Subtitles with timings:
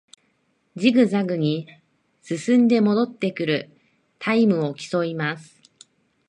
[0.75, 1.67] ジグザグに
[2.23, 3.69] 進んで戻ってくる
[4.17, 5.61] タイムを競います